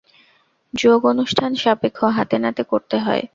[0.73, 3.23] যোগ অনুষ্ঠান-সাপেক্ষ, হাতে-নাতে করতে হয়।